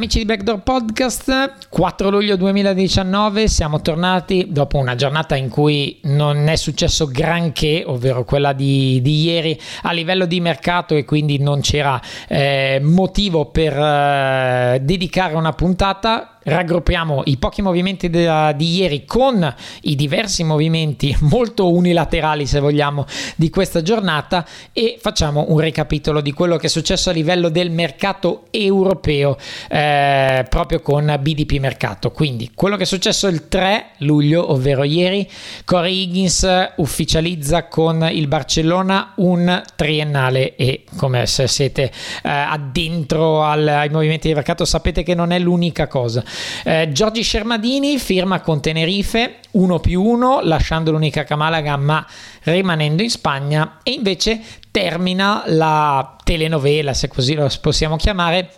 [0.00, 6.48] Amici di Backdoor Podcast, 4 luglio 2019, siamo tornati dopo una giornata in cui non
[6.48, 11.60] è successo granché, ovvero quella di, di ieri a livello di mercato e quindi non
[11.60, 19.04] c'era eh, motivo per eh, dedicare una puntata raggruppiamo i pochi movimenti de- di ieri
[19.04, 23.06] con i diversi movimenti molto unilaterali se vogliamo
[23.36, 27.70] di questa giornata e facciamo un recapitolo di quello che è successo a livello del
[27.70, 29.36] mercato europeo
[29.68, 32.10] eh, proprio con BDP mercato.
[32.10, 35.28] Quindi quello che è successo il 3 luglio ovvero ieri
[35.64, 41.84] Corey Higgins ufficializza con il Barcellona un triennale e come se siete
[42.22, 46.24] eh, addentro al, ai movimenti di mercato sapete che non è l'unica cosa
[46.64, 52.06] eh, Giorgi Scermadini firma con Tenerife 1 più 1, lasciando l'unica Camalaga ma
[52.42, 53.78] rimanendo in Spagna.
[53.82, 54.40] E invece
[54.70, 58.50] termina la telenovela, se così lo possiamo chiamare,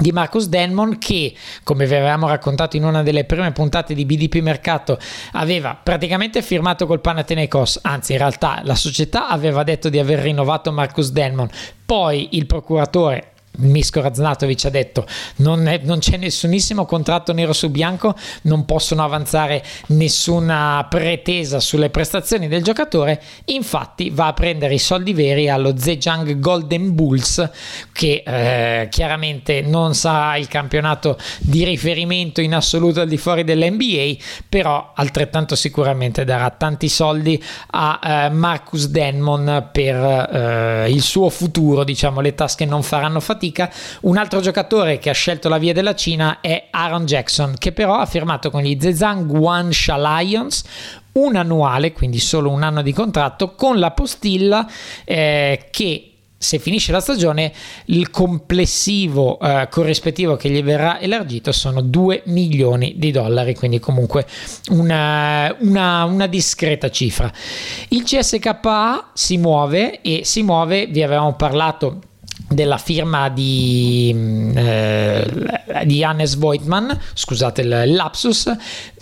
[0.00, 4.36] di Marcus Denmon che, come vi avevamo raccontato in una delle prime puntate di BDP
[4.36, 4.98] Mercato,
[5.32, 10.72] aveva praticamente firmato col Panathinaikos, anzi in realtà la società aveva detto di aver rinnovato
[10.72, 11.50] Marcus Denmon,
[11.84, 13.29] poi il procuratore
[13.60, 19.04] Misko Raznatovic ha detto non, è, non, c'è nessunissimo contratto nero su bianco, non possono
[19.04, 25.76] avanzare nessuna pretesa sulle prestazioni del giocatore, infatti va a prendere i soldi veri allo
[25.76, 27.48] Zhejiang Golden Bulls
[27.92, 34.16] che eh, chiaramente non sarà il campionato di riferimento in assoluto al di fuori dell'NBA,
[34.48, 41.84] però altrettanto sicuramente darà tanti soldi a eh, Marcus Denmon per eh, il suo futuro,
[41.84, 43.70] diciamo le tasche non faranno fatica fatica.
[44.02, 47.96] Un altro giocatore che ha scelto la via della Cina è Aaron Jackson, che però
[47.96, 50.64] ha firmato con gli Zhejiang Guansha Lions
[51.12, 54.66] un annuale, quindi solo un anno di contratto, con la postilla
[55.04, 56.04] eh, che
[56.42, 57.52] se finisce la stagione,
[57.86, 64.26] il complessivo eh, corrispettivo che gli verrà elargito sono 2 milioni di dollari, quindi comunque
[64.70, 67.30] una, una, una discreta cifra.
[67.88, 72.00] Il CSKA si muove e si muove, vi avevamo parlato
[72.52, 78.50] della firma di, mm, eh, di Hannes Voigtman, scusate il lapsus,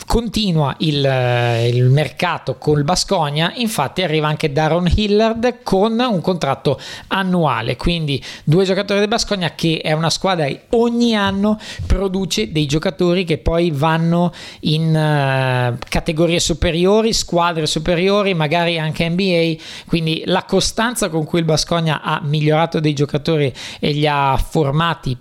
[0.07, 6.81] continua il, eh, il mercato col Basconia, infatti arriva anche Daron Hillard con un contratto
[7.09, 12.67] annuale, quindi due giocatori del Basconia che è una squadra che ogni anno produce dei
[12.67, 20.45] giocatori che poi vanno in uh, categorie superiori, squadre superiori, magari anche NBA, quindi la
[20.45, 25.17] costanza con cui il Basconia ha migliorato dei giocatori e li ha formati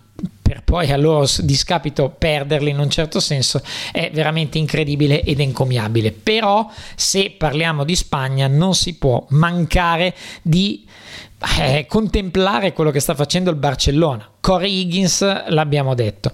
[0.67, 3.61] poi a loro discapito perderli in un certo senso
[3.94, 6.11] è veramente incredibile ed encomiabile.
[6.11, 10.85] Però se parliamo di Spagna non si può mancare di
[11.59, 14.29] eh, contemplare quello che sta facendo il Barcellona.
[14.41, 16.33] Corey Higgins l'abbiamo detto.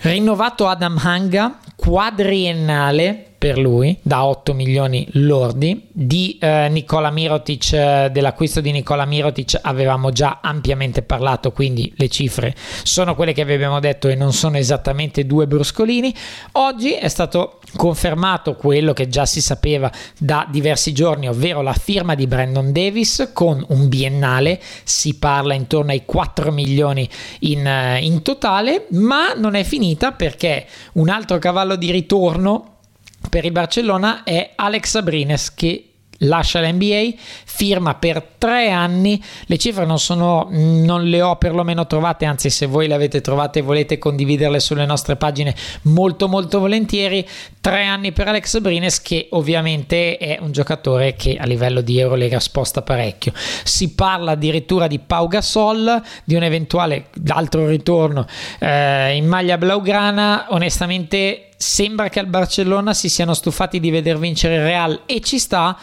[0.00, 8.08] Rinnovato Adam Hanga, quadriennale per lui da 8 milioni lordi di eh, Nicola Mirotic eh,
[8.10, 12.54] dell'acquisto di Nicola Mirotic avevamo già ampiamente parlato quindi le cifre
[12.84, 16.14] sono quelle che abbiamo detto e non sono esattamente due bruscolini.
[16.52, 22.14] Oggi è stato confermato quello che già si sapeva da diversi giorni ovvero la firma
[22.14, 24.58] di Brandon Davis con un biennale.
[24.84, 27.06] Si parla intorno ai 4 milioni
[27.40, 32.72] in, eh, in totale ma non è finita perché un altro cavallo di ritorno
[33.28, 37.10] per il Barcellona è Alex Abrines che lascia l'NBA,
[37.44, 42.66] firma per tre anni, le cifre non sono, non le ho perlomeno trovate, anzi se
[42.66, 47.26] voi le avete trovate e volete condividerle sulle nostre pagine molto molto volentieri,
[47.60, 52.40] tre anni per Alex Brines che ovviamente è un giocatore che a livello di Eurolega
[52.40, 53.32] sposta parecchio,
[53.64, 58.26] si parla addirittura di Pau Gasol, di un eventuale altro ritorno
[58.58, 64.56] eh, in maglia blaugrana, onestamente sembra che al Barcellona si siano stufati di veder vincere
[64.56, 65.76] il Real e ci sta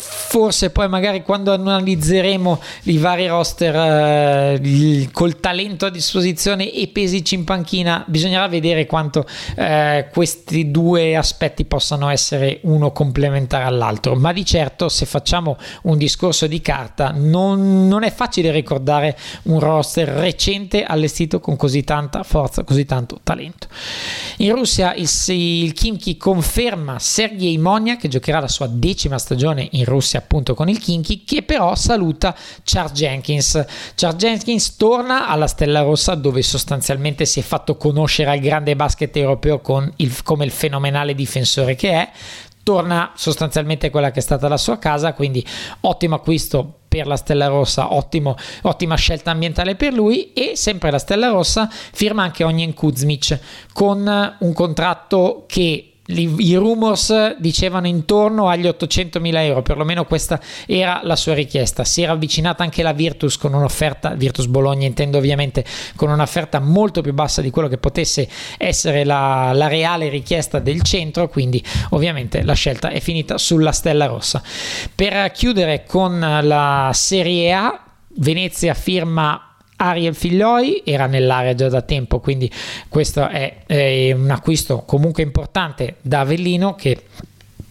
[0.00, 7.34] forse poi magari quando analizzeremo i vari roster eh, col talento a disposizione e pesici
[7.34, 9.26] in panchina bisognerà vedere quanto
[9.56, 14.14] eh, questi due aspetti possano essere uno complementare all'altro.
[14.14, 19.58] Ma di certo se facciamo un discorso di carta non, non è facile ricordare un
[19.58, 23.66] roster recente allestito con così tanta forza così tanto talento.
[24.38, 29.84] In Russia il, il Kimchi conferma Sergei Monia che giocherà la sua decima stagione in
[29.90, 33.64] Russia appunto con il Kinky che però saluta Charles Jenkins.
[33.94, 39.14] Charles Jenkins torna alla Stella Rossa dove sostanzialmente si è fatto conoscere al grande basket
[39.16, 39.60] europeo
[39.96, 42.10] il, come il fenomenale difensore che è
[42.62, 45.44] torna sostanzialmente quella che è stata la sua casa, quindi
[45.80, 50.98] ottimo acquisto per la Stella Rossa, ottimo, ottima scelta ambientale per lui e sempre la
[50.98, 53.38] Stella Rossa firma anche Onyen Kuzmic
[53.72, 61.00] con un contratto che i rumors dicevano intorno agli 800 mila euro, perlomeno questa era
[61.04, 61.84] la sua richiesta.
[61.84, 65.64] Si era avvicinata anche la Virtus con un'offerta, Virtus Bologna intendo ovviamente,
[65.96, 68.28] con un'offerta molto più bassa di quello che potesse
[68.58, 74.06] essere la, la reale richiesta del centro, quindi ovviamente la scelta è finita sulla Stella
[74.06, 74.42] Rossa.
[74.94, 79.49] Per chiudere con la Serie A, Venezia firma
[79.82, 82.50] Ariel Figlioi era nell'area già da tempo, quindi
[82.88, 87.02] questo è, è un acquisto comunque importante da Avellino che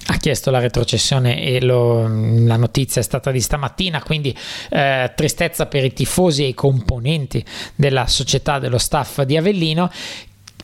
[0.07, 4.35] ha chiesto la retrocessione e lo, la notizia è stata di stamattina, quindi
[4.71, 7.45] eh, tristezza per i tifosi e i componenti
[7.75, 9.91] della società, dello staff di Avellino,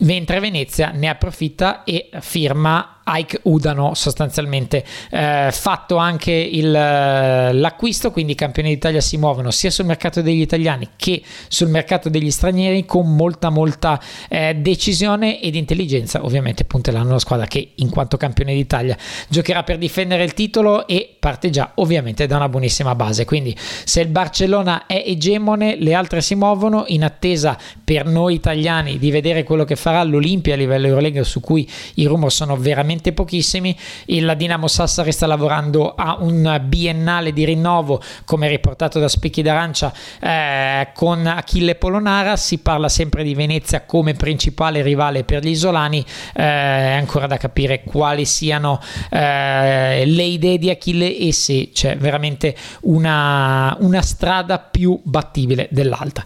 [0.00, 4.84] mentre Venezia ne approfitta e firma Ike Udano sostanzialmente.
[5.10, 10.22] Eh, fatto anche il, eh, l'acquisto quindi i campioni d'Italia si muovono sia sul mercato
[10.22, 16.64] degli italiani che sul mercato degli stranieri con molta molta eh, decisione ed intelligenza ovviamente
[16.64, 18.96] punteranno la squadra che in quanto campione d'Italia
[19.28, 23.24] giocherà per difendere il titolo e parte già ovviamente da una buonissima base.
[23.24, 26.84] Quindi se il Barcellona è egemone le altre si muovono.
[26.88, 31.40] In attesa per noi italiani di vedere quello che farà l'Olimpia a livello Eurolega su
[31.40, 33.76] cui i rumor sono veramente veramente pochissimi.
[34.06, 39.92] Il Dinamo Sassari sta lavorando a un biennale di rinnovo, come riportato da Spicchi d'Arancia,
[40.20, 42.36] eh, con Achille Polonara.
[42.36, 46.04] Si parla sempre di Venezia come principale rivale per gli isolani.
[46.34, 51.96] Eh, è ancora da capire quali siano eh, le idee di Achille e se c'è
[51.96, 56.24] veramente una, una strada più battibile dell'altra.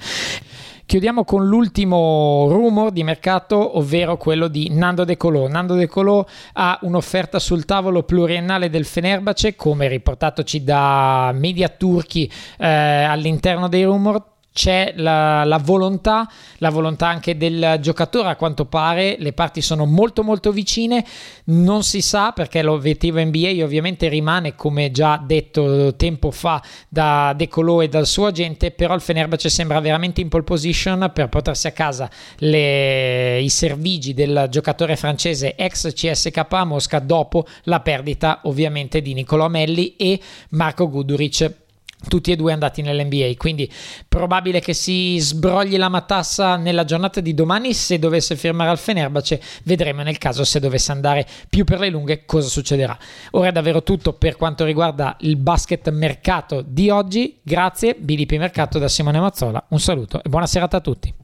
[0.91, 5.47] Chiudiamo con l'ultimo rumor di mercato, ovvero quello di Nando De Colò.
[5.47, 12.29] Nando De Colò ha un'offerta sul tavolo pluriennale del Fenerbace, come riportatoci da media turchi
[12.59, 14.21] eh, all'interno dei rumor
[14.53, 18.29] c'è la, la, volontà, la volontà anche del giocatore.
[18.29, 21.05] A quanto pare, le parti sono molto molto vicine,
[21.45, 27.49] non si sa perché l'obiettivo NBA ovviamente rimane come già detto tempo fa da De
[27.49, 31.67] Colò e dal suo agente, però il Fenerbahce sembra veramente in pole position per portarsi
[31.67, 38.41] a casa le, i servigi del giocatore francese ex CSK a Mosca dopo la perdita
[38.45, 40.21] ovviamente di Nicolò Melli e
[40.51, 41.69] Marco Guduric
[42.09, 43.71] tutti e due andati nell'NBA, quindi
[44.09, 49.41] probabile che si sbrogli la matassa nella giornata di domani se dovesse firmare al Fenerbace,
[49.65, 52.97] vedremo nel caso se dovesse andare più per le lunghe cosa succederà.
[53.33, 58.79] Ora è davvero tutto per quanto riguarda il basket mercato di oggi, grazie BDP Mercato
[58.79, 61.20] da Simone Mazzola, un saluto e buona serata a tutti.